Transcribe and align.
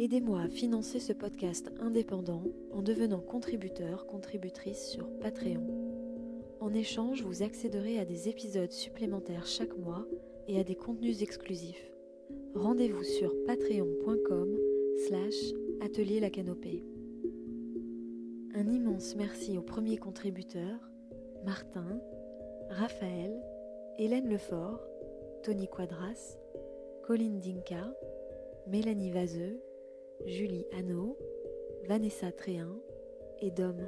Aidez-moi 0.00 0.40
à 0.40 0.48
financer 0.48 0.98
ce 0.98 1.12
podcast 1.12 1.70
indépendant 1.78 2.42
en 2.72 2.80
devenant 2.80 3.20
contributeur, 3.20 4.06
contributrice 4.06 4.88
sur 4.88 5.06
Patreon. 5.18 5.66
En 6.58 6.72
échange, 6.72 7.22
vous 7.22 7.42
accéderez 7.42 7.98
à 7.98 8.06
des 8.06 8.26
épisodes 8.26 8.72
supplémentaires 8.72 9.44
chaque 9.44 9.76
mois 9.76 10.06
et 10.48 10.58
à 10.58 10.64
des 10.64 10.74
contenus 10.74 11.20
exclusifs. 11.20 11.92
Rendez-vous 12.54 13.04
sur 13.04 13.30
patreon.com 13.44 14.48
slash 15.06 15.34
atelier 15.82 16.18
la 16.18 16.30
canopée. 16.30 16.82
Un 18.54 18.70
immense 18.70 19.14
merci 19.16 19.58
aux 19.58 19.62
premiers 19.62 19.98
contributeurs, 19.98 20.80
Martin, 21.44 22.00
Raphaël, 22.70 23.38
Hélène 23.98 24.30
Lefort, 24.30 24.80
Tony 25.42 25.68
Quadras, 25.68 26.38
Colline 27.02 27.38
Dinka, 27.38 27.94
Mélanie 28.66 29.10
Vaseux, 29.10 29.60
Julie 30.26 30.66
Hanau, 30.72 31.16
Vanessa 31.86 32.30
Tréhin 32.30 32.76
et 33.40 33.50
Dom. 33.50 33.78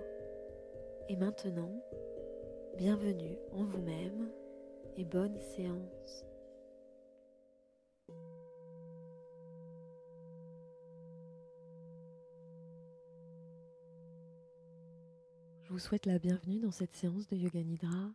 Et 1.08 1.16
maintenant, 1.16 1.70
bienvenue 2.76 3.36
en 3.52 3.64
vous-même 3.64 4.30
et 4.96 5.04
bonne 5.04 5.38
séance. 5.38 6.24
Je 15.62 15.70
vous 15.70 15.78
souhaite 15.78 16.06
la 16.06 16.18
bienvenue 16.18 16.60
dans 16.60 16.70
cette 16.70 16.96
séance 16.96 17.26
de 17.28 17.36
Yoga 17.36 17.62
Nidra 17.62 18.10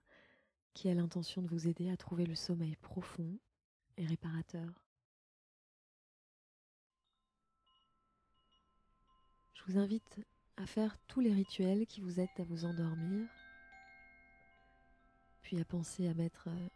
qui 0.73 0.89
a 0.89 0.93
l'intention 0.93 1.41
de 1.41 1.47
vous 1.47 1.67
aider 1.67 1.89
à 1.89 1.97
trouver 1.97 2.25
le 2.25 2.35
sommeil 2.35 2.75
profond 2.77 3.37
et 3.97 4.05
réparateur. 4.05 4.86
Vous 9.67 9.77
invite 9.77 10.21
à 10.55 10.65
faire 10.65 10.97
tous 11.07 11.19
les 11.19 11.33
rituels 11.33 11.85
qui 11.87 11.99
vous 11.99 12.21
aident 12.21 12.29
à 12.39 12.43
vous 12.43 12.63
endormir, 12.63 13.27
puis 15.41 15.59
à 15.59 15.65
penser 15.65 16.07
à 16.07 16.13
mettre 16.13 16.47
euh, 16.47 16.67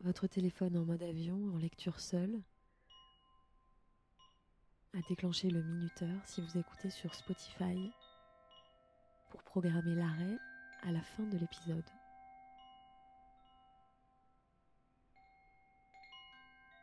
votre 0.00 0.26
téléphone 0.26 0.76
en 0.78 0.84
mode 0.84 1.02
avion, 1.02 1.52
en 1.54 1.58
lecture 1.58 2.00
seule, 2.00 2.42
à 4.94 5.00
déclencher 5.08 5.50
le 5.50 5.62
minuteur 5.62 6.24
si 6.24 6.40
vous 6.40 6.56
écoutez 6.56 6.88
sur 6.88 7.14
Spotify 7.14 7.92
pour 9.30 9.42
programmer 9.42 9.94
l'arrêt 9.94 10.38
à 10.84 10.90
la 10.90 11.02
fin 11.02 11.24
de 11.24 11.36
l'épisode. 11.36 11.84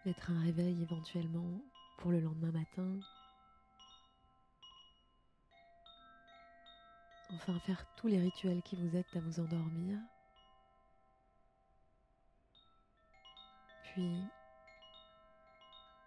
Mettre 0.06 0.30
un 0.30 0.42
réveil 0.42 0.84
éventuellement 0.84 1.60
pour 1.98 2.12
le 2.12 2.20
lendemain 2.20 2.52
matin 2.52 3.00
Enfin, 7.34 7.60
faire 7.60 7.86
tous 7.96 8.08
les 8.08 8.20
rituels 8.20 8.62
qui 8.62 8.76
vous 8.76 8.96
aident 8.96 9.06
à 9.16 9.20
vous 9.20 9.40
endormir. 9.40 10.00
Puis, 13.84 14.22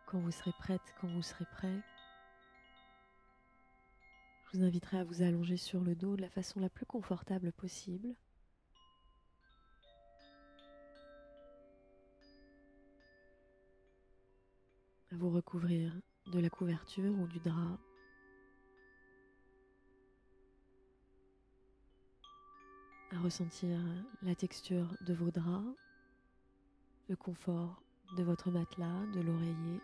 quand 0.07 0.21
vous 0.21 0.31
serez 0.31 0.53
prête, 0.53 0.95
quand 1.01 1.09
vous 1.09 1.23
serez 1.23 1.45
prêt, 1.47 1.83
je 4.45 4.59
vous 4.59 4.65
inviterai 4.65 4.99
à 4.99 5.05
vous 5.05 5.23
allonger 5.23 5.57
sur 5.57 5.81
le 5.81 5.95
dos 5.95 6.17
de 6.17 6.23
la 6.23 6.31
façon 6.31 6.61
la 6.61 6.71
plus 6.71 6.87
confortable 6.87 7.53
possible. 7.53 8.15
À 15.13 15.17
vous 15.17 15.31
recouvrir 15.31 15.93
de 16.27 16.39
la 16.39 16.49
couverture 16.49 17.19
ou 17.19 17.27
du 17.27 17.41
drap 17.41 17.79
ressentir 23.23 23.79
la 24.23 24.35
texture 24.35 24.87
de 25.07 25.15
vos 25.15 25.31
draps, 25.31 25.77
le 27.09 27.17
confort 27.17 27.83
de 28.17 28.23
votre 28.23 28.51
matelas, 28.51 29.07
de 29.15 29.21
l'oreiller, 29.21 29.81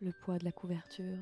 le 0.00 0.12
poids 0.22 0.38
de 0.38 0.44
la 0.44 0.52
couverture, 0.52 1.18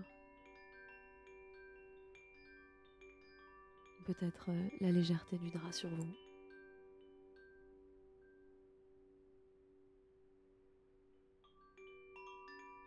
peut-être 4.07 4.51
la 4.81 4.91
légèreté 4.91 5.39
du 5.39 5.51
drap 5.51 5.73
sur 5.73 5.91
vous. 5.91 6.15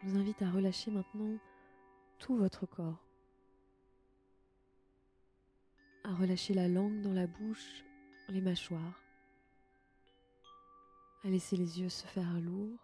Je 0.02 0.10
vous 0.10 0.18
invite 0.18 0.42
à 0.42 0.52
relâcher 0.52 0.92
maintenant 0.92 1.38
tout 2.20 2.36
votre 2.36 2.66
corps 2.66 3.13
à 6.04 6.14
relâcher 6.14 6.54
la 6.54 6.68
langue 6.68 7.02
dans 7.02 7.14
la 7.14 7.28
bouche, 7.28 7.84
les 8.30 8.42
mâchoires, 8.42 9.02
à 11.24 11.30
laisser 11.30 11.56
les 11.56 11.80
yeux 11.80 11.90
se 11.90 12.06
faire 12.06 12.40
lourds, 12.42 12.80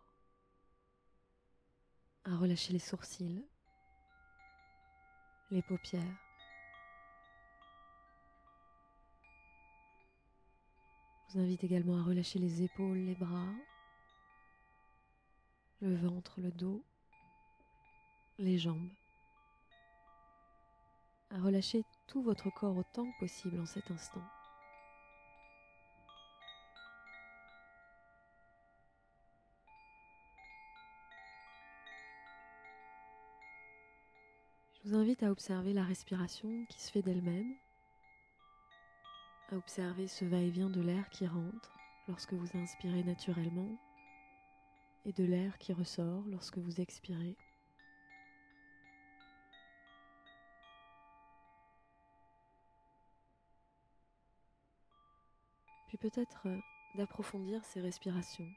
à 2.24 2.35
relâcher 2.38 2.74
les 2.74 2.80
sourcils, 2.80 3.46
les 5.52 5.62
paupières. 5.62 6.03
Je 11.28 11.34
vous 11.34 11.40
invite 11.40 11.63
également 11.63 12.00
à 12.00 12.03
relâcher 12.03 12.40
les 12.40 12.63
épaules, 12.63 12.97
les 12.97 13.16
bras, 13.16 13.53
le 15.81 15.96
ventre, 15.96 16.40
le 16.41 16.51
dos, 16.51 16.84
les 18.38 18.57
jambes 18.57 18.90
à 21.31 21.40
relâcher 21.40 21.84
tout 22.09 22.22
votre 22.24 22.50
corps 22.50 22.75
autant 22.75 23.06
que 23.06 23.20
possible 23.20 23.59
en 23.59 23.66
cet 23.68 23.92
instant. 23.92 24.24
Je 34.74 34.90
vous 34.90 34.96
invite 34.96 35.22
à 35.22 35.30
observer 35.30 35.74
la 35.74 35.84
respiration 35.84 36.66
qui 36.69 36.81
se 36.81 36.92
fait 36.92 37.03
d'elle-même, 37.03 37.53
à 39.52 39.56
observer 39.56 40.08
ce 40.08 40.25
va-et-vient 40.25 40.69
de 40.69 40.81
l'air 40.81 41.09
qui 41.12 41.28
rentre 41.28 41.78
lorsque 42.08 42.34
vous 42.34 42.58
inspirez 42.58 43.03
naturellement 43.03 43.69
et 45.06 45.14
de 45.14 45.25
l'air 45.25 45.59
qui 45.59 45.74
ressort 45.74 46.24
lorsque 46.28 46.58
vous 46.58 46.81
expirez. 46.81 47.36
Peut-être 56.00 56.48
euh, 56.48 56.60
d'approfondir 56.96 57.64
ces 57.66 57.82
respirations. 57.82 58.50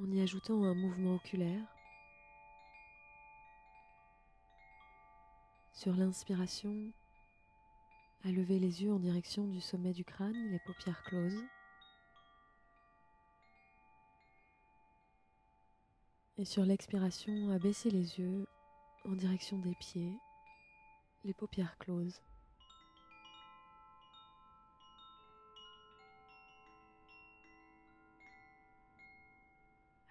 En 0.00 0.10
y 0.10 0.20
ajoutant 0.20 0.64
un 0.64 0.74
mouvement 0.74 1.14
oculaire. 1.14 1.64
Sur 5.72 5.94
l'inspiration, 5.94 6.92
à 8.24 8.30
lever 8.30 8.58
les 8.58 8.82
yeux 8.82 8.92
en 8.92 8.98
direction 8.98 9.46
du 9.46 9.60
sommet 9.60 9.92
du 9.92 10.04
crâne, 10.04 10.50
les 10.50 10.58
paupières 10.58 11.02
closes. 11.04 11.44
Et 16.38 16.44
sur 16.44 16.64
l'expiration, 16.66 17.50
à 17.50 17.58
baisser 17.58 17.90
les 17.90 18.18
yeux 18.18 18.46
en 19.06 19.12
direction 19.12 19.58
des 19.58 19.74
pieds, 19.76 20.12
les 21.24 21.32
paupières 21.32 21.78
closes. 21.78 22.20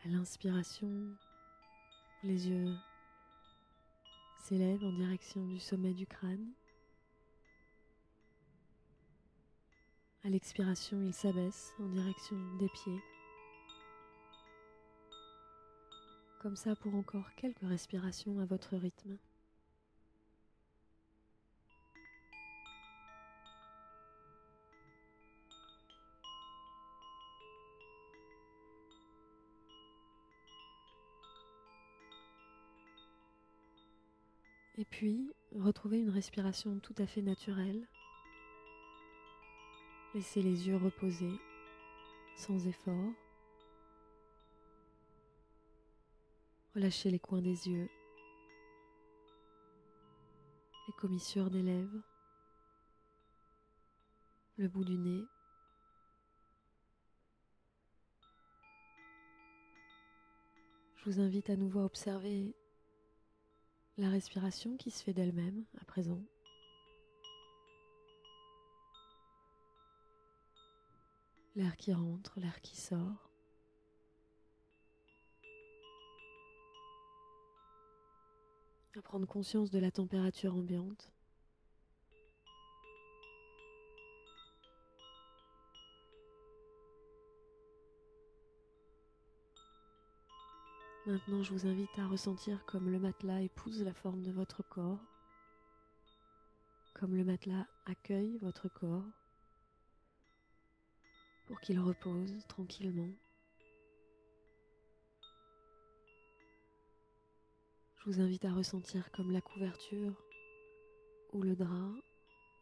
À 0.05 0.07
l'inspiration, 0.07 0.87
les 2.23 2.47
yeux 2.47 2.73
s'élèvent 4.43 4.83
en 4.85 4.93
direction 4.93 5.45
du 5.47 5.59
sommet 5.59 5.93
du 5.93 6.05
crâne. 6.05 6.53
À 10.23 10.29
l'expiration, 10.29 11.01
ils 11.01 11.13
s'abaissent 11.13 11.73
en 11.79 11.87
direction 11.89 12.37
des 12.59 12.69
pieds. 12.69 13.01
comme 16.45 16.55
ça 16.55 16.75
pour 16.75 16.93
encore 16.93 17.33
quelques 17.37 17.67
respirations 17.67 18.39
à 18.39 18.45
votre 18.45 18.77
rythme. 18.77 19.17
Et 34.77 34.83
puis, 34.83 35.31
retrouvez 35.53 35.99
une 35.99 36.09
respiration 36.09 36.79
tout 36.79 36.95
à 36.97 37.07
fait 37.07 37.21
naturelle. 37.21 37.87
Laissez 40.13 40.41
les 40.41 40.67
yeux 40.67 40.75
reposer 40.75 41.31
sans 42.35 42.67
effort. 42.67 43.13
Relâchez 46.75 47.09
les 47.09 47.19
coins 47.19 47.41
des 47.41 47.69
yeux, 47.69 47.89
les 50.87 50.93
commissures 50.97 51.49
des 51.49 51.61
lèvres, 51.61 52.01
le 54.57 54.67
bout 54.67 54.83
du 54.83 54.97
nez. 54.97 55.23
Je 60.97 61.09
vous 61.09 61.21
invite 61.21 61.49
à 61.49 61.55
nouveau 61.55 61.79
à 61.79 61.85
observer 61.85 62.53
la 63.97 64.09
respiration 64.09 64.75
qui 64.75 64.91
se 64.91 65.03
fait 65.03 65.13
d'elle-même 65.13 65.63
à 65.79 65.85
présent. 65.85 66.21
L'air 71.55 71.77
qui 71.77 71.93
rentre, 71.93 72.37
l'air 72.39 72.59
qui 72.61 72.75
sort. 72.75 73.29
À 78.97 79.01
prendre 79.01 79.25
conscience 79.25 79.71
de 79.71 79.79
la 79.79 79.91
température 79.91 80.55
ambiante. 80.55 81.14
Maintenant, 91.07 91.43
je 91.43 91.53
vous 91.53 91.67
invite 91.67 91.99
à 91.99 92.07
ressentir 92.07 92.65
comme 92.65 92.89
le 92.89 92.97
matelas 92.97 93.43
épouse 93.43 93.83
la 93.83 93.93
forme 93.93 94.23
de 94.23 94.31
votre 94.31 94.63
corps, 94.63 95.03
comme 96.95 97.15
le 97.15 97.23
matelas 97.23 97.67
accueille 97.85 98.39
votre 98.39 98.69
corps 98.69 99.05
pour 101.45 101.61
qu'il 101.61 101.79
repose 101.79 102.47
tranquillement. 102.47 103.11
Je 107.97 108.09
vous 108.09 108.19
invite 108.19 108.45
à 108.45 108.53
ressentir 108.53 109.11
comme 109.11 109.31
la 109.31 109.41
couverture 109.41 110.19
ou 111.33 111.43
le 111.43 111.55
drap 111.55 111.93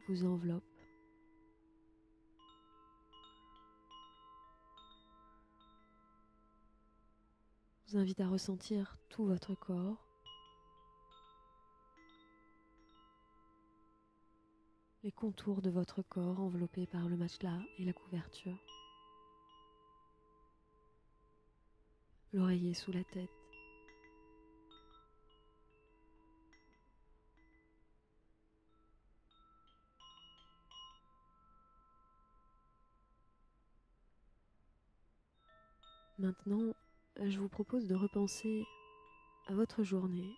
vous 0.10 0.26
enveloppe 0.26 0.73
vous 7.94 8.00
invite 8.00 8.22
à 8.22 8.28
ressentir 8.28 8.98
tout 9.10 9.26
votre 9.26 9.54
corps. 9.54 10.08
Les 15.04 15.12
contours 15.12 15.62
de 15.62 15.70
votre 15.70 16.02
corps 16.02 16.40
enveloppés 16.40 16.88
par 16.88 17.08
le 17.08 17.18
matelas 17.18 17.60
et 17.78 17.86
la 17.86 17.94
couverture. 17.94 18.58
L'oreiller 22.32 22.74
sous 22.74 22.92
la 22.92 23.04
tête. 23.04 23.30
Maintenant, 36.18 36.74
je 37.22 37.40
vous 37.40 37.50
propose 37.50 37.88
de 37.88 37.96
repenser 37.96 38.66
à 39.48 39.54
votre 39.54 39.84
journée 39.84 40.36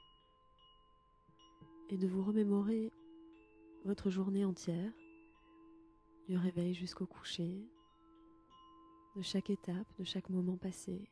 et 1.90 1.98
de 1.98 2.08
vous 2.08 2.24
remémorer 2.24 2.92
votre 3.86 4.10
journée 4.10 4.44
entière, 4.46 4.92
du 6.28 6.38
réveil 6.38 6.74
jusqu'au 6.74 7.06
coucher, 7.06 7.68
de 9.16 9.22
chaque 9.22 9.50
étape, 9.50 9.88
de 10.00 10.04
chaque 10.04 10.30
moment 10.30 10.58
passé. 10.58 11.10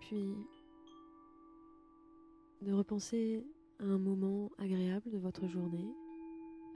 Puis 0.00 0.46
de 2.64 2.72
repenser 2.72 3.44
à 3.78 3.84
un 3.84 3.98
moment 3.98 4.50
agréable 4.58 5.10
de 5.10 5.18
votre 5.18 5.46
journée, 5.46 5.86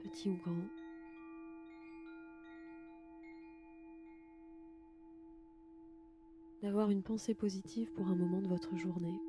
petit 0.03 0.29
ou 0.29 0.37
grand. 0.37 0.67
D'avoir 6.61 6.91
une 6.91 7.01
pensée 7.01 7.33
positive 7.33 7.91
pour 7.93 8.07
un 8.07 8.15
moment 8.15 8.41
de 8.41 8.47
votre 8.47 8.75
journée. 8.77 9.19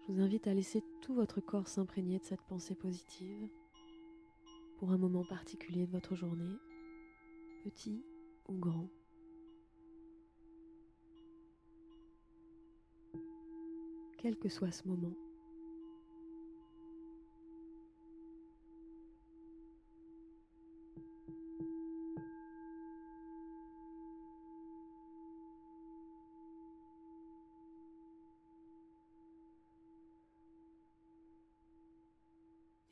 Je 0.00 0.12
vous 0.12 0.20
invite 0.22 0.46
à 0.46 0.54
laisser 0.54 0.82
tout 1.02 1.12
votre 1.12 1.40
corps 1.40 1.68
s'imprégner 1.68 2.18
de 2.18 2.24
cette 2.24 2.42
pensée 2.42 2.74
positive 2.74 3.48
pour 4.78 4.90
un 4.90 4.98
moment 4.98 5.24
particulier 5.24 5.86
de 5.86 5.92
votre 5.92 6.14
journée, 6.14 6.56
petit 7.62 8.02
ou 8.48 8.54
grand. 8.54 8.88
Quel 14.20 14.36
que 14.36 14.50
soit 14.50 14.70
ce 14.70 14.86
moment. 14.86 15.14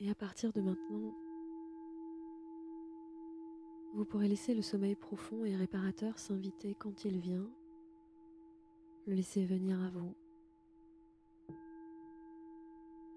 Et 0.00 0.10
à 0.10 0.14
partir 0.14 0.50
de 0.54 0.62
maintenant, 0.62 1.14
vous 3.92 4.04
pourrez 4.06 4.28
laisser 4.28 4.54
le 4.54 4.62
sommeil 4.62 4.94
profond 4.94 5.44
et 5.44 5.54
réparateur 5.56 6.18
s'inviter 6.18 6.74
quand 6.78 7.04
il 7.04 7.18
vient, 7.18 7.50
le 9.06 9.14
laisser 9.14 9.44
venir 9.44 9.78
à 9.82 9.90
vous 9.90 10.14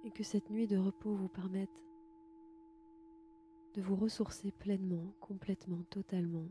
et 0.03 0.11
que 0.11 0.23
cette 0.23 0.49
nuit 0.49 0.67
de 0.67 0.77
repos 0.77 1.13
vous 1.13 1.27
permette 1.27 1.83
de 3.75 3.81
vous 3.81 3.95
ressourcer 3.95 4.51
pleinement, 4.51 5.13
complètement, 5.19 5.83
totalement. 5.89 6.49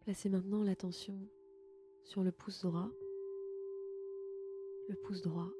Placez 0.00 0.30
maintenant 0.30 0.62
l'attention 0.62 1.18
sur 2.04 2.22
le 2.22 2.32
pouce 2.32 2.62
droit, 2.62 2.90
le 4.88 4.94
pouce 4.94 5.20
droit, 5.20 5.50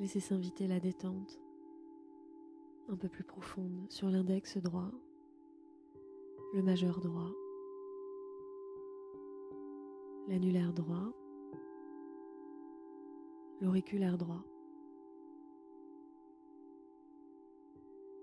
Laissez 0.00 0.20
s'inviter 0.20 0.66
la 0.66 0.80
détente 0.80 1.40
un 2.88 2.96
peu 2.96 3.08
plus 3.08 3.24
profonde 3.24 3.90
sur 3.90 4.08
l'index 4.08 4.58
droit, 4.58 4.90
le 6.52 6.62
majeur 6.62 7.00
droit, 7.00 7.30
l'annulaire 10.28 10.72
droit, 10.72 11.12
l'auriculaire 13.60 14.18
droit. 14.18 14.44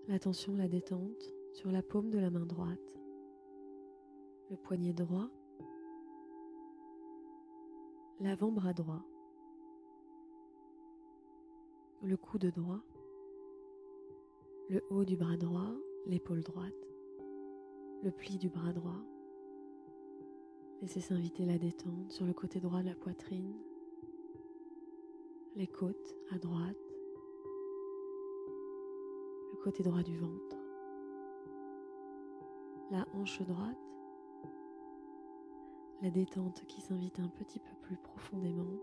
L'attention, 0.07 0.55
la 0.55 0.67
détente 0.67 1.33
sur 1.53 1.71
la 1.71 1.81
paume 1.81 2.09
de 2.09 2.19
la 2.19 2.29
main 2.29 2.45
droite, 2.45 2.99
le 4.49 4.57
poignet 4.57 4.93
droit, 4.93 5.29
l'avant-bras 8.19 8.73
droit, 8.73 9.03
le 12.03 12.17
coude 12.17 12.47
droit, 12.47 12.81
le 14.69 14.83
haut 14.89 15.05
du 15.05 15.15
bras 15.15 15.37
droit, 15.37 15.71
l'épaule 16.05 16.43
droite, 16.43 16.87
le 18.03 18.11
pli 18.11 18.37
du 18.37 18.49
bras 18.49 18.73
droit, 18.73 19.01
Laissez 20.81 20.99
s'inviter 20.99 21.45
la 21.45 21.59
détente 21.59 22.11
sur 22.11 22.25
le 22.25 22.33
côté 22.33 22.59
droit 22.59 22.81
de 22.81 22.87
la 22.87 22.95
poitrine, 22.95 23.53
les 25.55 25.67
côtes 25.67 26.15
à 26.31 26.39
droite, 26.39 26.75
le 29.53 29.63
côté 29.63 29.83
droit 29.83 30.01
du 30.01 30.17
ventre, 30.17 30.57
la 32.89 33.05
hanche 33.13 33.43
droite, 33.43 33.77
la 36.01 36.09
détente 36.09 36.65
qui 36.65 36.81
s'invite 36.81 37.19
un 37.19 37.27
petit 37.27 37.59
peu 37.59 37.75
plus 37.83 37.97
profondément. 37.97 38.79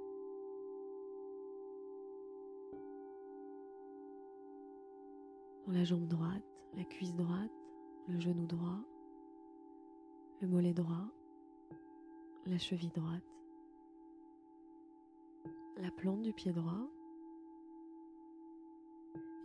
La 5.72 5.84
jambe 5.84 6.06
droite, 6.06 6.44
la 6.76 6.84
cuisse 6.84 7.14
droite, 7.14 7.52
le 8.08 8.18
genou 8.18 8.46
droit, 8.46 8.80
le 10.40 10.48
mollet 10.48 10.72
droit, 10.72 11.06
la 12.46 12.58
cheville 12.58 12.92
droite, 12.94 13.22
la 15.76 15.90
plante 15.90 16.22
du 16.22 16.32
pied 16.32 16.52
droit 16.52 16.88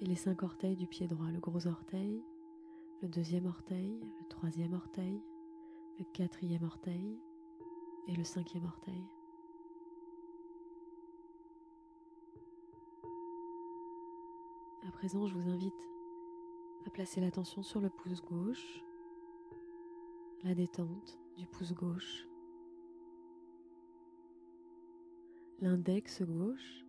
et 0.01 0.05
les 0.05 0.15
cinq 0.15 0.43
orteils 0.43 0.75
du 0.75 0.87
pied 0.87 1.07
droit, 1.07 1.29
le 1.29 1.39
gros 1.39 1.67
orteil, 1.67 2.23
le 3.01 3.07
deuxième 3.09 3.45
orteil, 3.45 3.99
le 4.01 4.27
troisième 4.29 4.73
orteil, 4.73 5.21
le 5.99 6.05
quatrième 6.13 6.63
orteil 6.63 7.19
et 8.07 8.15
le 8.15 8.23
cinquième 8.23 8.65
orteil. 8.65 9.03
À 14.87 14.91
présent, 14.91 15.27
je 15.27 15.35
vous 15.35 15.49
invite 15.49 15.92
à 16.85 16.89
placer 16.89 17.21
l'attention 17.21 17.63
sur 17.63 17.79
le 17.79 17.89
pouce 17.89 18.21
gauche, 18.21 18.83
la 20.43 20.53
détente 20.53 21.17
du 21.37 21.45
pouce 21.45 21.73
gauche, 21.73 22.27
l'index 25.61 26.21
gauche, 26.23 26.85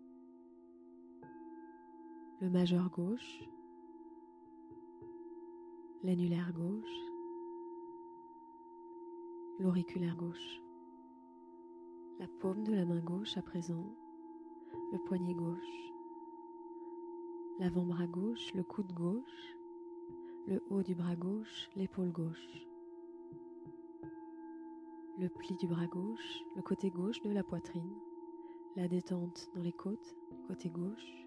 le 2.41 2.51
majeur 2.51 2.91
gauche, 2.91 3.49
l'annulaire 6.03 6.53
gauche, 6.53 6.99
l'auriculaire 9.61 10.17
gauche, 10.17 10.61
la 12.19 12.27
paume 12.41 12.65
de 12.65 12.75
la 12.75 12.85
main 12.85 13.01
gauche 13.01 13.37
à 13.37 13.43
présent, 13.43 13.95
le 14.93 14.99
poignet 15.05 15.35
gauche, 15.35 15.93
l'avant-bras 17.61 18.09
gauche, 18.09 18.53
le 18.55 18.65
coude 18.65 18.93
gauche, 18.93 19.57
le 20.47 20.63
haut 20.69 20.83
du 20.83 20.95
bras 20.95 21.17
gauche, 21.17 21.71
l'épaule 21.75 22.13
gauche, 22.13 22.67
le 25.19 25.29
pli 25.29 25.57
du 25.57 25.67
bras 25.67 25.87
gauche, 25.87 26.43
le 26.55 26.63
côté 26.63 26.91
gauche 26.91 27.23
de 27.23 27.31
la 27.31 27.43
poitrine, 27.43 27.95
la 28.77 28.87
détente 28.87 29.49
dans 29.55 29.63
les 29.63 29.73
côtes, 29.73 30.15
côté 30.47 30.69
gauche, 30.69 31.27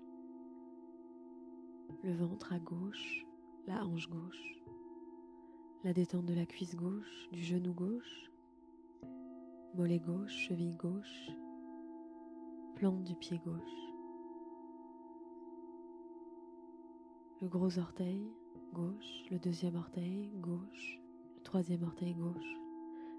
le 2.04 2.14
ventre 2.14 2.54
à 2.54 2.60
gauche, 2.60 3.26
la 3.66 3.84
hanche 3.86 4.08
gauche, 4.08 4.64
la 5.84 5.94
détente 5.94 6.26
de 6.26 6.36
la 6.36 6.46
cuisse 6.46 6.76
gauche, 6.76 7.30
du 7.32 7.42
genou 7.42 7.74
gauche, 7.74 8.32
mollet 9.74 10.00
gauche, 10.00 10.32
cheville 10.32 10.76
gauche, 10.76 11.32
plante 12.76 13.04
du 13.04 13.16
pied 13.16 13.40
gauche, 13.44 13.94
le 17.42 17.48
gros 17.48 17.80
orteil 17.80 18.32
le 19.32 19.40
deuxième 19.40 19.76
orteil 19.76 20.30
gauche, 20.40 21.00
le 21.36 21.44
troisième 21.44 21.84
orteil 21.84 22.14
gauche, 22.14 22.58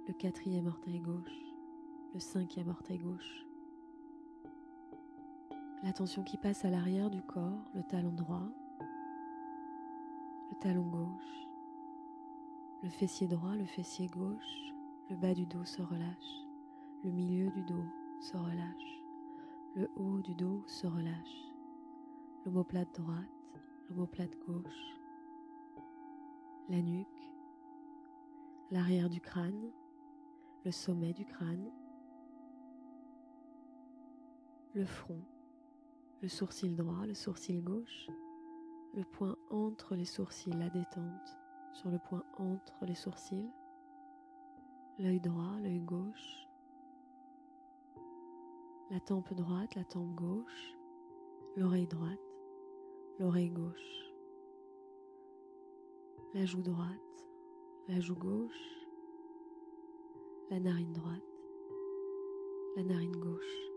le 0.06 0.14
quatrième 0.14 0.66
orteil 0.66 1.00
gauche, 1.00 1.54
le 2.14 2.20
cinquième 2.20 2.68
orteil 2.68 2.98
gauche, 2.98 3.44
L'attention 5.84 6.24
qui 6.24 6.36
passe 6.36 6.64
à 6.64 6.70
l'arrière 6.70 7.08
du 7.08 7.22
corps, 7.22 7.64
le 7.72 7.84
talon 7.84 8.10
droit, 8.10 8.48
le 10.50 10.58
talon 10.60 10.82
gauche, 10.82 11.46
le 12.82 12.88
fessier 12.88 13.28
droit, 13.28 13.54
le 13.54 13.64
fessier 13.64 14.08
gauche, 14.08 14.72
le 15.08 15.14
bas 15.14 15.34
du 15.34 15.46
dos 15.46 15.64
se 15.64 15.80
relâche, 15.80 16.46
le 17.04 17.12
milieu 17.12 17.48
du 17.50 17.62
dos 17.62 17.84
se 18.20 18.36
relâche, 18.36 19.04
le 19.76 19.88
haut 19.94 20.18
du 20.18 20.34
dos 20.34 20.64
se 20.66 20.88
relâche, 20.88 21.52
l'omoplate 22.44 22.92
droite, 23.00 23.62
l'omoplate 23.88 24.36
gauche, 24.48 24.97
la 26.68 26.82
nuque, 26.82 27.32
l'arrière 28.70 29.08
du 29.08 29.20
crâne, 29.20 29.70
le 30.64 30.70
sommet 30.70 31.12
du 31.12 31.24
crâne, 31.24 31.70
le 34.74 34.84
front, 34.84 35.22
le 36.20 36.28
sourcil 36.28 36.76
droit, 36.76 37.06
le 37.06 37.14
sourcil 37.14 37.62
gauche, 37.62 38.08
le 38.94 39.04
point 39.04 39.36
entre 39.50 39.94
les 39.94 40.04
sourcils, 40.04 40.52
la 40.52 40.68
détente 40.68 41.38
sur 41.72 41.90
le 41.90 41.98
point 41.98 42.24
entre 42.36 42.84
les 42.84 42.94
sourcils, 42.94 43.50
l'œil 44.98 45.20
droit, 45.20 45.58
l'œil 45.62 45.80
gauche, 45.80 46.48
la 48.90 49.00
tempe 49.00 49.32
droite, 49.34 49.74
la 49.74 49.84
tempe 49.84 50.14
gauche, 50.14 50.76
l'oreille 51.56 51.86
droite, 51.86 52.18
l'oreille 53.18 53.50
gauche, 53.50 54.07
la 56.34 56.44
joue 56.44 56.62
droite, 56.62 57.26
la 57.88 58.00
joue 58.00 58.16
gauche, 58.16 58.86
la 60.50 60.60
narine 60.60 60.92
droite, 60.92 61.22
la 62.76 62.82
narine 62.82 63.16
gauche. 63.16 63.68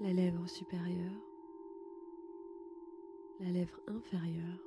la 0.00 0.12
lèvre 0.12 0.46
supérieure, 0.46 1.10
la 3.40 3.50
lèvre 3.50 3.80
inférieure, 3.88 4.60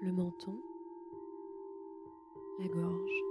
le 0.00 0.12
menton, 0.12 0.58
la 2.58 2.68
gorge, 2.68 3.27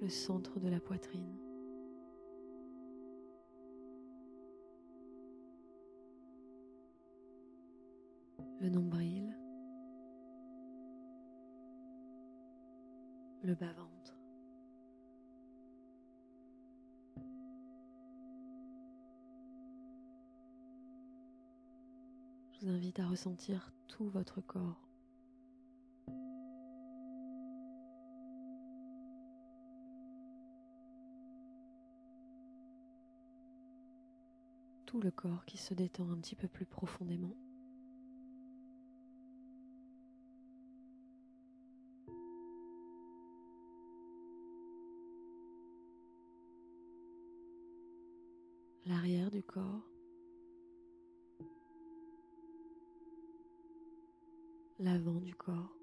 le 0.00 0.08
centre 0.08 0.58
de 0.60 0.68
la 0.68 0.80
poitrine. 0.80 1.40
le 8.60 8.68
nombril, 8.68 9.34
le 13.42 13.54
bas-ventre. 13.54 14.18
Je 22.52 22.66
vous 22.66 22.72
invite 22.72 22.98
à 22.98 23.06
ressentir 23.06 23.72
tout 23.88 24.10
votre 24.10 24.42
corps. 24.42 24.89
Le 35.02 35.10
corps 35.10 35.46
qui 35.46 35.56
se 35.56 35.72
détend 35.72 36.10
un 36.10 36.18
petit 36.18 36.36
peu 36.36 36.46
plus 36.46 36.66
profondément. 36.66 37.34
l'arrière 48.86 49.30
du 49.30 49.42
corps, 49.42 49.88
l'avant 54.80 55.20
du 55.20 55.34
corps. 55.34 55.79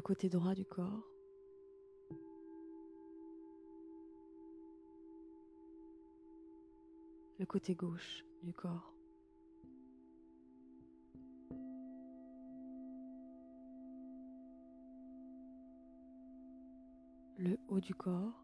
Le 0.00 0.02
côté 0.02 0.30
droit 0.30 0.54
du 0.54 0.64
corps, 0.64 1.06
le 7.38 7.44
côté 7.44 7.74
gauche 7.74 8.24
du 8.42 8.54
corps. 8.54 8.94
le 17.36 17.58
haut 17.68 17.80
du 17.80 17.94
corps, 17.94 18.42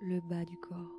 le 0.00 0.20
bas 0.28 0.44
du 0.44 0.56
corps. 0.56 0.97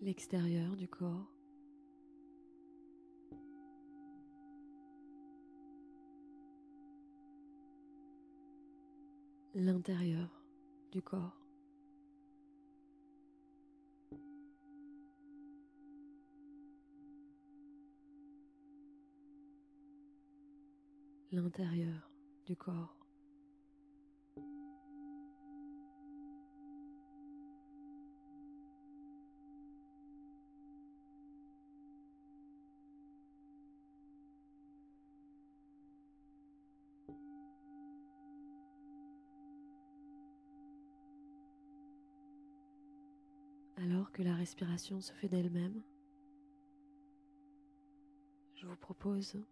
L'extérieur 0.00 0.76
du 0.76 0.88
corps. 0.88 1.30
L'intérieur 9.54 10.42
du 10.90 11.02
corps. 11.02 11.36
L'intérieur 21.32 22.10
du 22.46 22.56
corps. 22.56 22.99
Alors 43.82 44.12
que 44.12 44.22
la 44.22 44.34
respiration 44.34 45.00
se 45.00 45.10
fait 45.10 45.28
d'elle-même, 45.28 45.80
je 48.54 48.66
vous 48.66 48.76
propose 48.76 49.42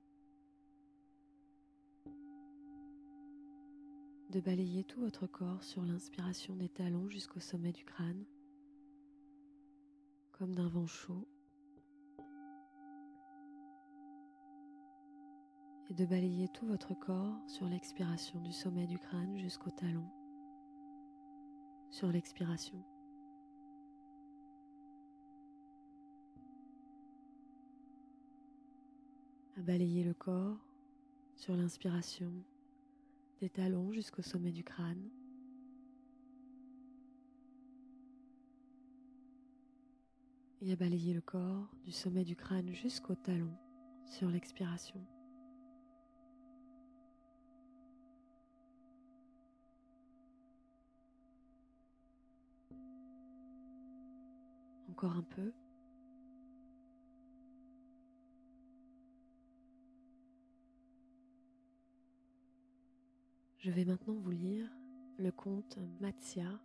de 4.29 4.41
balayer 4.41 4.85
tout 4.85 5.01
votre 5.01 5.27
corps 5.27 5.65
sur 5.65 5.83
l'inspiration 5.83 6.55
des 6.57 6.69
talons 6.69 7.09
jusqu'au 7.09 7.41
sommet 7.41 7.73
du 7.73 7.87
crâne, 7.87 8.27
comme 10.33 10.55
d'un 10.55 10.69
vent 10.69 10.87
chaud, 10.87 11.27
et 15.89 15.95
de 15.95 16.05
balayer 16.05 16.49
tout 16.49 16.67
votre 16.67 16.93
corps 16.93 17.41
sur 17.47 17.67
l'expiration 17.67 18.41
du 18.41 18.53
sommet 18.53 18.87
du 18.87 18.99
crâne 18.99 19.39
jusqu'au 19.39 19.71
talon, 19.71 20.07
sur 21.91 22.09
l'expiration. 22.09 22.85
À 29.59 29.63
balayer 29.63 30.05
le 30.05 30.15
corps 30.15 30.57
sur 31.35 31.57
l'inspiration 31.57 32.33
des 33.41 33.51
talons 33.51 33.93
jusqu'au 33.93 34.23
sommet 34.23 34.53
du 34.53 34.63
crâne. 34.63 35.11
Et 40.61 40.73
à 40.73 40.77
balayer 40.77 41.13
le 41.13 41.21
corps 41.21 41.69
du 41.85 41.91
sommet 41.91 42.25
du 42.25 42.37
crâne 42.37 42.73
jusqu'au 42.73 43.17
talon 43.17 43.53
sur 44.07 44.29
l'expiration. 44.29 45.05
Encore 54.89 55.17
un 55.17 55.23
peu. 55.23 55.53
Je 63.59 63.73
vais 63.73 63.85
maintenant 63.85 64.15
vous 64.15 64.31
lire 64.31 64.71
le 65.19 65.33
conte 65.33 65.79
Matsya, 66.01 66.61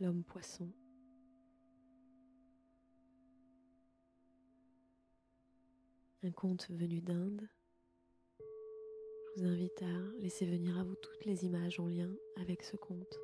l'homme 0.00 0.24
poisson. 0.24 0.68
Un 6.24 6.32
conte 6.32 6.68
venu 6.72 7.00
d'Inde. 7.00 7.48
Je 9.36 9.42
vous 9.42 9.46
invite 9.46 9.80
à 9.82 10.18
laisser 10.18 10.44
venir 10.44 10.76
à 10.76 10.82
vous 10.82 10.96
toutes 10.96 11.24
les 11.24 11.44
images 11.44 11.78
en 11.78 11.86
lien 11.86 12.12
avec 12.34 12.64
ce 12.64 12.76
conte. 12.76 13.20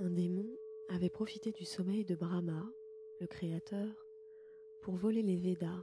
Un 0.00 0.10
démon 0.10 0.54
avait 0.90 1.08
profité 1.08 1.50
du 1.50 1.64
sommeil 1.64 2.04
de 2.04 2.14
Brahma, 2.14 2.62
le 3.20 3.26
Créateur, 3.26 3.88
pour 4.82 4.96
voler 4.96 5.22
les 5.22 5.36
Védas 5.36 5.82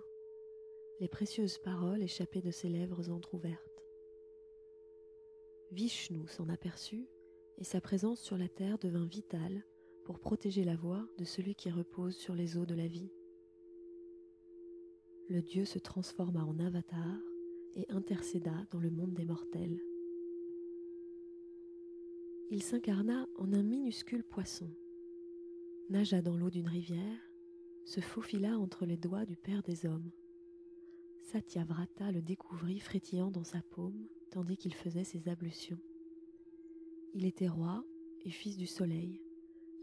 les 1.02 1.08
précieuses 1.08 1.58
paroles 1.58 2.04
échappaient 2.04 2.44
de 2.44 2.52
ses 2.52 2.70
lèvres 2.70 3.10
entr'ouvertes. 3.10 3.84
Vishnu 5.72 6.28
s'en 6.28 6.48
aperçut 6.48 7.08
et 7.58 7.64
sa 7.64 7.82
présence 7.82 8.22
sur 8.22 8.38
la 8.38 8.48
terre 8.48 8.78
devint 8.78 9.08
vitale 9.08 9.66
pour 10.06 10.20
protéger 10.20 10.64
la 10.64 10.76
voix 10.76 11.04
de 11.18 11.26
celui 11.26 11.56
qui 11.56 11.72
repose 11.72 12.16
sur 12.16 12.36
les 12.36 12.56
eaux 12.56 12.68
de 12.68 12.76
la 12.76 12.86
vie. 12.86 13.12
Le 15.28 15.42
dieu 15.42 15.66
se 15.66 15.80
transforma 15.80 16.46
en 16.46 16.60
avatar 16.60 17.18
et 17.74 17.88
intercéda 17.90 18.54
dans 18.70 18.80
le 18.80 18.92
monde 18.92 19.16
des 19.16 19.26
mortels. 19.26 19.82
Il 22.52 22.62
s'incarna 22.62 23.28
en 23.38 23.54
un 23.54 23.64
minuscule 23.64 24.24
poisson, 24.24 24.70
nagea 25.90 26.22
dans 26.22 26.38
l'eau 26.38 26.52
d'une 26.52 26.68
rivière, 26.68 27.32
se 27.86 28.02
faufila 28.02 28.60
entre 28.60 28.86
les 28.86 28.98
doigts 28.98 29.26
du 29.26 29.36
Père 29.36 29.64
des 29.64 29.88
hommes. 29.88 30.12
Satyavrata 31.22 32.12
le 32.12 32.22
découvrit 32.22 32.80
frétillant 32.80 33.32
dans 33.32 33.44
sa 33.44 33.62
paume 33.62 34.08
tandis 34.32 34.58
qu'il 34.58 34.74
faisait 34.74 35.04
ses 35.04 35.30
ablutions. 35.30 35.80
Il 37.14 37.26
était 37.26 37.48
roi 37.48 37.84
et 38.26 38.30
fils 38.30 38.58
du 38.58 38.68
soleil, 38.68 39.22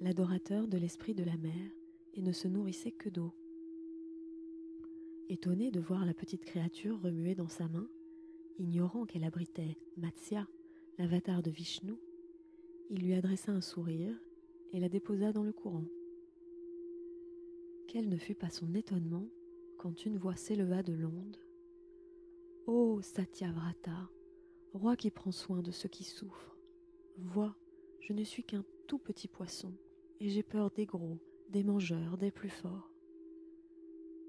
l'adorateur 0.00 0.66
de 0.66 0.78
l'esprit 0.78 1.14
de 1.14 1.24
la 1.24 1.36
mer, 1.36 1.70
et 2.14 2.22
ne 2.22 2.32
se 2.32 2.48
nourrissait 2.48 2.92
que 2.92 3.08
d'eau. 3.08 3.32
Étonné 5.28 5.70
de 5.70 5.80
voir 5.80 6.06
la 6.06 6.14
petite 6.14 6.44
créature 6.44 7.00
remuer 7.02 7.34
dans 7.34 7.48
sa 7.48 7.68
main, 7.68 7.88
ignorant 8.58 9.04
qu'elle 9.04 9.24
abritait 9.24 9.76
Matsya, 9.96 10.48
l'avatar 10.98 11.42
de 11.42 11.50
Vishnu, 11.50 11.94
il 12.90 13.02
lui 13.02 13.12
adressa 13.12 13.52
un 13.52 13.60
sourire 13.60 14.18
et 14.72 14.80
la 14.80 14.88
déposa 14.88 15.32
dans 15.32 15.44
le 15.44 15.52
courant. 15.52 15.84
Quel 17.86 18.08
ne 18.08 18.16
fut 18.16 18.34
pas 18.34 18.50
son 18.50 18.74
étonnement 18.74 19.28
quand 19.78 20.04
une 20.04 20.18
voix 20.18 20.36
s'éleva 20.36 20.82
de 20.82 20.92
l'onde. 20.92 21.38
Ô 22.66 23.00
Satyavrata, 23.00 24.10
roi 24.74 24.96
qui 24.96 25.10
prend 25.10 25.30
soin 25.30 25.62
de 25.62 25.70
ceux 25.70 25.88
qui 25.88 26.04
souffrent, 26.04 26.58
vois, 27.16 27.56
je 28.00 28.12
ne 28.12 28.24
suis 28.24 28.44
qu'un 28.44 28.64
tout 28.86 28.98
petit 28.98 29.28
poisson, 29.28 29.72
et 30.20 30.28
j'ai 30.28 30.42
peur 30.42 30.70
des 30.72 30.84
gros, 30.84 31.18
des 31.48 31.62
mangeurs, 31.62 32.18
des 32.18 32.30
plus 32.30 32.50
forts. 32.50 32.92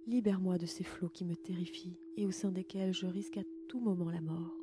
Libère-moi 0.08 0.58
de 0.58 0.66
ces 0.66 0.84
flots 0.84 1.10
qui 1.10 1.26
me 1.26 1.36
terrifient 1.36 2.00
et 2.16 2.26
au 2.26 2.32
sein 2.32 2.52
desquels 2.52 2.94
je 2.94 3.08
risque 3.08 3.38
à 3.38 3.44
tout 3.68 3.80
moment 3.80 4.10
la 4.10 4.22
mort. 4.22 4.56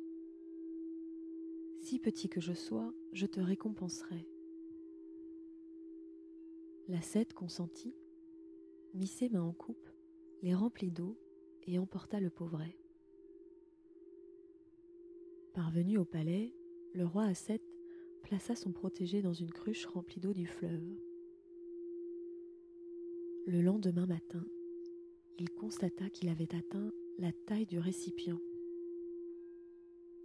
Si 1.81 1.99
petit 1.99 2.27
que 2.29 2.41
je 2.41 2.53
sois, 2.53 2.93
je 3.13 3.25
te 3.25 3.39
récompenserai. 3.39 4.27
La 6.87 6.95
L'ascète 6.95 7.33
consentit, 7.33 7.95
mit 8.93 9.07
ses 9.07 9.29
mains 9.29 9.43
en 9.43 9.53
coupe 9.53 9.89
les 10.41 10.53
remplit 10.53 10.91
d'eau 10.91 11.17
et 11.65 11.79
emporta 11.79 12.19
le 12.19 12.29
pauvret. 12.29 12.77
Parvenu 15.53 15.97
au 15.97 16.05
palais, 16.05 16.53
le 16.93 17.05
roi 17.05 17.23
Asset 17.23 17.61
plaça 18.23 18.55
son 18.55 18.71
protégé 18.71 19.21
dans 19.21 19.33
une 19.33 19.51
cruche 19.51 19.85
remplie 19.85 20.19
d'eau 20.19 20.33
du 20.33 20.45
fleuve. 20.45 20.85
Le 23.45 23.61
lendemain 23.61 24.05
matin, 24.05 24.45
il 25.39 25.49
constata 25.51 26.09
qu'il 26.09 26.29
avait 26.29 26.53
atteint 26.53 26.91
la 27.17 27.31
taille 27.31 27.65
du 27.65 27.79
récipient. 27.79 28.39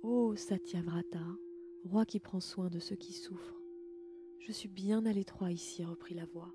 Ô 0.03 0.35
Satyavrata, 0.35 1.25
roi 1.85 2.05
qui 2.05 2.19
prend 2.19 2.41
soin 2.41 2.69
de 2.69 2.81
ceux 2.81 2.97
qui 2.97 3.13
souffrent, 3.13 3.63
je 4.41 4.51
suis 4.51 4.69
bien 4.69 5.07
à 5.07 5.13
l'étroit 5.13 5.53
ici, 5.53 5.85
reprit 5.85 6.15
la 6.15 6.25
voix 6.25 6.53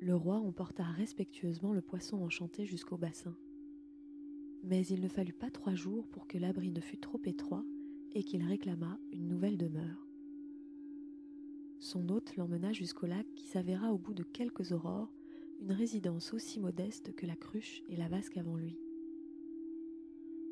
le 0.00 0.14
roi 0.14 0.36
emporta 0.36 0.84
respectueusement 0.84 1.72
le 1.72 1.80
poisson 1.80 2.22
enchanté 2.22 2.64
jusqu'au 2.66 2.96
bassin. 2.96 3.36
Mais 4.62 4.86
il 4.86 5.00
ne 5.00 5.08
fallut 5.08 5.32
pas 5.32 5.50
trois 5.50 5.74
jours 5.74 6.06
pour 6.08 6.26
que 6.26 6.38
l'abri 6.38 6.70
ne 6.70 6.80
fût 6.80 6.98
trop 6.98 7.20
étroit 7.24 7.64
et 8.14 8.22
qu'il 8.22 8.44
réclamât 8.44 8.98
une 9.12 9.28
nouvelle 9.28 9.58
demeure. 9.58 10.06
Son 11.80 12.08
hôte 12.08 12.36
l'emmena 12.36 12.72
jusqu'au 12.72 13.06
lac 13.06 13.26
qui 13.34 13.46
s'avéra 13.46 13.92
au 13.92 13.98
bout 13.98 14.14
de 14.14 14.24
quelques 14.24 14.72
aurores 14.72 15.12
une 15.60 15.72
résidence 15.72 16.32
aussi 16.32 16.60
modeste 16.60 17.14
que 17.14 17.26
la 17.26 17.36
cruche 17.36 17.82
et 17.88 17.96
la 17.96 18.08
vasque 18.08 18.36
avant 18.36 18.56
lui. 18.56 18.78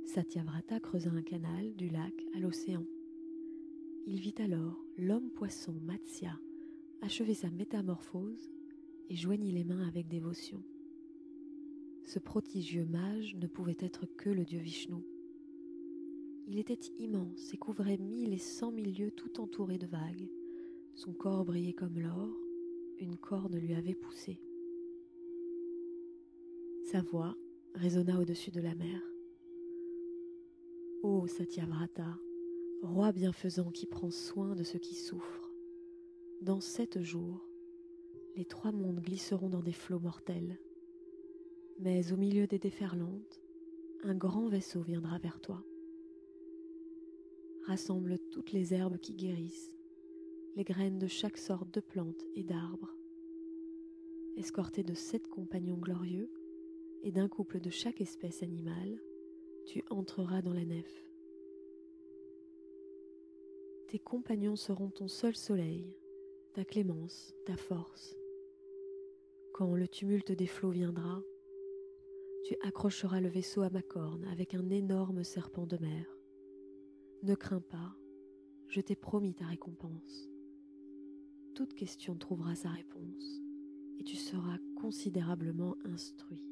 Satyavrata 0.04 0.80
creusa 0.80 1.10
un 1.10 1.22
canal 1.22 1.74
du 1.74 1.88
lac 1.88 2.14
à 2.34 2.40
l'océan. 2.40 2.84
Il 4.06 4.20
vit 4.20 4.34
alors 4.38 4.84
l'homme 4.96 5.30
poisson 5.30 5.74
Matsya 5.82 6.38
achever 7.02 7.34
sa 7.34 7.50
métamorphose 7.50 8.50
et 9.08 9.16
joignit 9.16 9.52
les 9.52 9.64
mains 9.64 9.86
avec 9.86 10.08
dévotion. 10.08 10.62
Ce 12.04 12.18
prodigieux 12.18 12.84
mage 12.84 13.34
ne 13.36 13.46
pouvait 13.46 13.76
être 13.80 14.06
que 14.06 14.30
le 14.30 14.44
dieu 14.44 14.60
Vishnu. 14.60 15.02
Il 16.46 16.58
était 16.58 16.78
immense 16.98 17.52
et 17.52 17.56
couvrait 17.56 17.98
mille 17.98 18.32
et 18.32 18.38
cent 18.38 18.70
mille 18.70 18.96
lieues 18.96 19.10
tout 19.10 19.40
entouré 19.40 19.78
de 19.78 19.86
vagues. 19.86 20.28
Son 20.94 21.12
corps 21.12 21.44
brillait 21.44 21.72
comme 21.72 21.98
l'or, 21.98 22.30
une 23.00 23.16
corne 23.16 23.58
lui 23.58 23.74
avait 23.74 23.94
poussé. 23.94 24.40
Sa 26.84 27.02
voix 27.02 27.36
résonna 27.74 28.20
au-dessus 28.20 28.52
de 28.52 28.60
la 28.60 28.74
mer. 28.74 29.02
Ô 31.02 31.26
Satyavrata, 31.26 32.18
roi 32.82 33.12
bienfaisant 33.12 33.70
qui 33.70 33.86
prend 33.86 34.10
soin 34.10 34.54
de 34.54 34.62
ceux 34.62 34.78
qui 34.78 34.94
souffrent, 34.94 35.50
dans 36.40 36.60
sept 36.60 37.02
jours, 37.02 37.44
les 38.36 38.44
trois 38.44 38.70
mondes 38.70 39.00
glisseront 39.00 39.48
dans 39.48 39.62
des 39.62 39.72
flots 39.72 39.98
mortels. 39.98 40.58
Mais 41.78 42.12
au 42.12 42.16
milieu 42.16 42.46
des 42.46 42.58
déferlantes, 42.58 43.40
un 44.02 44.14
grand 44.14 44.48
vaisseau 44.48 44.82
viendra 44.82 45.18
vers 45.18 45.40
toi. 45.40 45.64
Rassemble 47.64 48.18
toutes 48.30 48.52
les 48.52 48.74
herbes 48.74 48.98
qui 48.98 49.14
guérissent, 49.14 49.74
les 50.54 50.64
graines 50.64 50.98
de 50.98 51.06
chaque 51.06 51.38
sorte 51.38 51.72
de 51.74 51.80
plantes 51.80 52.24
et 52.34 52.44
d'arbres. 52.44 52.94
Escorté 54.36 54.82
de 54.82 54.94
sept 54.94 55.28
compagnons 55.28 55.78
glorieux 55.78 56.30
et 57.02 57.12
d'un 57.12 57.28
couple 57.28 57.58
de 57.58 57.70
chaque 57.70 58.02
espèce 58.02 58.42
animale, 58.42 59.00
tu 59.64 59.82
entreras 59.88 60.42
dans 60.42 60.52
la 60.52 60.64
nef. 60.64 61.10
Tes 63.88 63.98
compagnons 63.98 64.56
seront 64.56 64.90
ton 64.90 65.08
seul 65.08 65.34
soleil, 65.34 65.96
ta 66.52 66.64
clémence, 66.64 67.34
ta 67.46 67.56
force. 67.56 68.16
Quand 69.56 69.74
le 69.74 69.88
tumulte 69.88 70.32
des 70.32 70.46
flots 70.46 70.68
viendra, 70.68 71.22
tu 72.44 72.56
accrocheras 72.60 73.22
le 73.22 73.30
vaisseau 73.30 73.62
à 73.62 73.70
ma 73.70 73.80
corne 73.80 74.26
avec 74.26 74.52
un 74.52 74.68
énorme 74.68 75.24
serpent 75.24 75.64
de 75.64 75.78
mer. 75.78 76.04
Ne 77.22 77.34
crains 77.34 77.62
pas, 77.62 77.96
je 78.68 78.82
t'ai 78.82 78.96
promis 78.96 79.32
ta 79.32 79.46
récompense. 79.46 80.28
Toute 81.54 81.72
question 81.72 82.16
trouvera 82.16 82.54
sa 82.54 82.68
réponse 82.68 83.40
et 83.98 84.04
tu 84.04 84.16
seras 84.16 84.58
considérablement 84.78 85.74
instruit. 85.86 86.44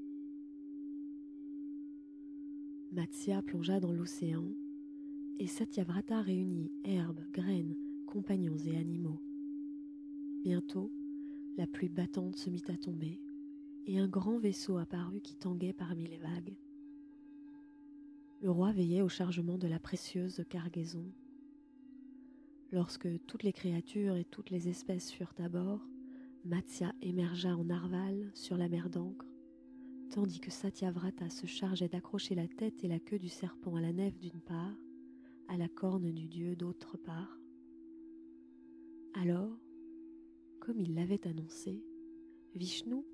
Matsya 2.93 3.43
plongea 3.43 3.81
dans 3.81 3.93
l'océan 3.93 4.49
et 5.39 5.47
Satyavrata 5.47 6.23
réunit 6.23 6.73
herbes, 6.85 7.21
graines, 7.33 7.77
compagnons 8.07 8.57
et 8.65 8.79
animaux. 8.79 9.21
Bientôt, 10.43 10.91
la 11.57 11.67
pluie 11.67 11.89
battante 11.89 12.37
se 12.37 12.51
mit 12.51 12.65
à 12.69 12.77
tomber 12.77 13.21
et 13.87 13.99
un 13.99 14.09
grand 14.09 14.39
vaisseau 14.39 14.79
apparut 14.79 15.21
qui 15.21 15.37
tanguait 15.37 15.73
parmi 15.73 16.07
les 16.07 16.19
vagues. 16.19 16.57
Le 18.41 18.51
roi 18.51 18.73
veillait 18.73 19.03
au 19.03 19.09
chargement 19.09 19.59
de 19.59 19.69
la 19.69 19.79
précieuse 19.79 20.45
cargaison. 20.49 21.07
Lorsque 22.73 23.09
toutes 23.27 23.43
les 23.43 23.53
créatures 23.53 24.17
et 24.17 24.25
toutes 24.25 24.51
les 24.51 24.69
espèces 24.69 25.11
furent 25.11 25.35
à 25.39 25.49
bord, 25.49 25.81
Matsya 26.45 26.93
émergea 27.03 27.57
en 27.57 27.65
narval 27.65 28.31
sur 28.35 28.57
la 28.57 28.69
mer 28.69 28.91
d'encre, 28.91 29.27
tandis 30.11 30.41
que 30.41 30.51
Satyavrata 30.51 31.31
se 31.31 31.47
chargeait 31.47 31.89
d'accrocher 31.89 32.35
la 32.35 32.49
tête 32.49 32.85
et 32.85 32.89
la 32.89 32.99
queue 32.99 33.19
du 33.19 33.29
serpent 33.29 33.77
à 33.77 33.81
la 33.81 33.93
nef 33.93 34.19
d'une 34.19 34.41
part, 34.41 34.77
à 35.49 35.57
la 35.57 35.69
corne 35.69 36.11
du 36.13 36.27
dieu 36.27 36.57
d'autre 36.57 36.97
part. 36.99 37.39
Alors, 39.15 39.57
comme 40.65 40.81
il 40.81 40.95
l'avait 40.95 41.27
annoncé, 41.27 41.83
Vishnu 42.55 43.05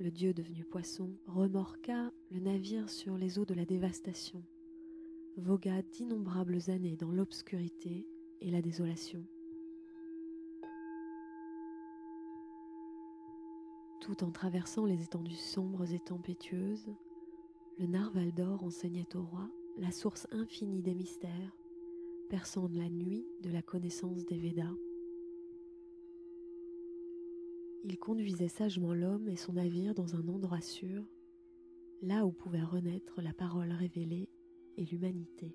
le 0.00 0.10
dieu 0.10 0.34
devenu 0.34 0.64
poisson, 0.64 1.12
remorqua 1.26 2.10
le 2.32 2.40
navire 2.40 2.90
sur 2.90 3.16
les 3.16 3.38
eaux 3.38 3.44
de 3.44 3.54
la 3.54 3.64
dévastation, 3.64 4.42
vogua 5.36 5.82
d'innombrables 5.82 6.58
années 6.68 6.96
dans 6.96 7.12
l'obscurité 7.12 8.04
et 8.40 8.50
la 8.50 8.60
désolation. 8.60 9.24
Tout 14.00 14.24
en 14.24 14.32
traversant 14.32 14.84
les 14.84 15.00
étendues 15.04 15.36
sombres 15.36 15.92
et 15.92 16.00
tempétueuses, 16.00 16.92
le 17.78 17.86
narval 17.86 18.32
d'or 18.32 18.64
enseignait 18.64 19.14
au 19.14 19.22
roi 19.22 19.48
la 19.78 19.92
source 19.92 20.26
infinie 20.32 20.82
des 20.82 20.94
mystères, 20.94 21.56
perçant 22.28 22.68
la 22.72 22.88
nuit 22.88 23.24
de 23.42 23.50
la 23.50 23.62
connaissance 23.62 24.26
des 24.26 24.38
Védas. 24.38 24.74
Il 27.86 27.98
conduisait 27.98 28.48
sagement 28.48 28.94
l'homme 28.94 29.28
et 29.28 29.36
son 29.36 29.52
navire 29.52 29.94
dans 29.94 30.16
un 30.16 30.26
endroit 30.28 30.62
sûr, 30.62 31.06
là 32.00 32.24
où 32.24 32.32
pouvait 32.32 32.62
renaître 32.62 33.20
la 33.20 33.34
parole 33.34 33.70
révélée 33.72 34.30
et 34.78 34.86
l'humanité. 34.86 35.54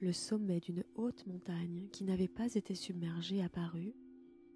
Le 0.00 0.12
sommet 0.12 0.60
d'une 0.60 0.84
haute 0.96 1.26
montagne 1.26 1.88
qui 1.92 2.04
n'avait 2.04 2.28
pas 2.28 2.54
été 2.54 2.74
submergée 2.74 3.42
apparut, 3.42 3.94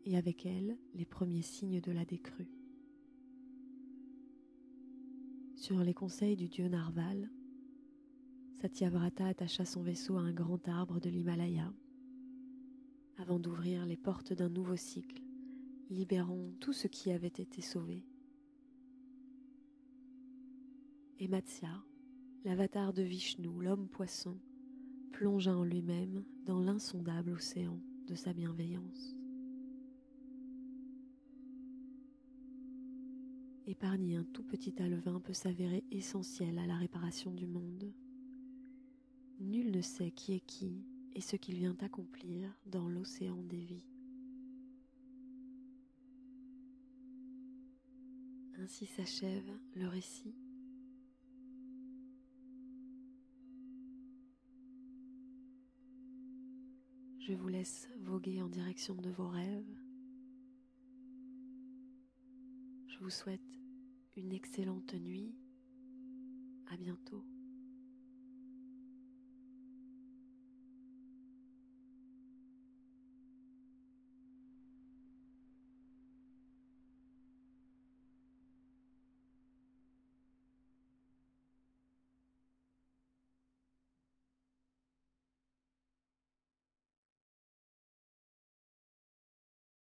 et 0.05 0.17
avec 0.19 0.45
elle 0.45 0.77
les 0.95 1.07
premiers 1.07 1.43
signes 1.43 1.81
de 1.81 1.93
la 1.93 2.05
décrue. 2.05 2.51
Sur 5.55 5.83
les 5.83 5.95
conseils 5.95 6.37
du 6.37 6.49
dieu 6.49 6.69
Narval, 6.69 7.31
Satyavrata 8.61 9.27
attacha 9.27 9.64
son 9.64 9.83
vaisseau 9.83 10.17
à 10.19 10.21
un 10.21 10.33
grand 10.33 10.69
arbre 10.69 11.01
de 11.01 11.09
l'Himalaya 11.09 11.73
avant 13.18 13.38
d'ouvrir 13.38 13.85
les 13.85 13.96
portes 13.96 14.33
d'un 14.33 14.48
nouveau 14.48 14.76
cycle, 14.76 15.22
libérant 15.90 16.52
tout 16.61 16.72
ce 16.72 16.87
qui 16.87 17.11
avait 17.11 17.26
été 17.26 17.61
sauvé. 17.61 18.07
Et 21.18 21.26
Matsya, 21.26 21.83
l'avatar 22.44 22.92
de 22.92 23.02
Vishnu, 23.02 23.48
l'homme 23.61 23.88
poisson, 23.88 24.38
plongea 25.12 25.57
en 25.57 25.64
lui-même 25.64 26.24
dans 26.46 26.61
l'insondable 26.61 27.33
océan 27.33 27.81
de 28.07 28.14
sa 28.14 28.33
bienveillance. 28.33 29.16
Épargner 33.66 34.16
un 34.16 34.24
tout 34.24 34.44
petit 34.44 34.81
alevin 34.81 35.20
peut 35.20 35.35
s'avérer 35.35 35.85
essentiel 35.90 36.59
à 36.59 36.66
la 36.66 36.76
réparation 36.76 37.33
du 37.35 37.46
monde. 37.46 37.92
Nul 39.40 39.72
ne 39.72 39.83
sait 39.83 40.12
qui 40.12 40.35
est 40.35 40.46
qui 40.46 40.87
et 41.14 41.21
ce 41.21 41.37
qu'il 41.37 41.57
vient 41.57 41.77
accomplir 41.81 42.53
dans 42.66 42.88
l'océan 42.88 43.42
des 43.42 43.61
vies. 43.61 43.85
Ainsi 48.59 48.87
s'achève 48.87 49.59
le 49.75 49.87
récit. 49.87 50.35
Je 57.21 57.35
vous 57.35 57.49
laisse 57.49 57.88
voguer 58.01 58.42
en 58.42 58.49
direction 58.49 58.94
de 58.94 59.11
vos 59.11 59.29
rêves. 59.29 59.77
Je 62.87 62.99
vous 63.01 63.11
souhaite 63.11 63.40
une 64.16 64.33
excellente 64.33 64.94
nuit. 64.94 65.35
À 66.71 66.77
bientôt. 66.77 67.25